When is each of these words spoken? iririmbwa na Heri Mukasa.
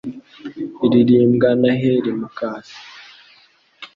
iririmbwa 0.85 1.49
na 1.61 1.71
Heri 1.81 2.11
Mukasa. 2.19 2.77